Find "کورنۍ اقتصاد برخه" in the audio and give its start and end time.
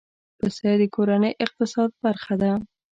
0.95-2.33